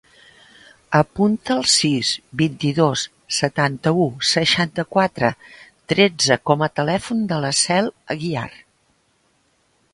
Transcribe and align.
Apunta 0.99 1.51
el 1.55 1.59
sis, 1.73 2.09
vint-i-dos, 2.41 3.03
setanta-u, 3.41 4.07
seixanta-quatre, 4.31 5.31
tretze 5.93 6.41
com 6.51 6.67
a 6.69 6.73
telèfon 6.81 7.25
de 7.35 7.43
la 7.47 7.55
Cel 7.63 7.95
Aguiar. 8.17 8.51